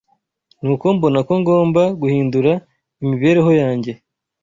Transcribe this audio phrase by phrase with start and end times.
[0.63, 2.51] Nuko mbona ko ngomba guhindura
[3.03, 3.91] imibereho yanjye,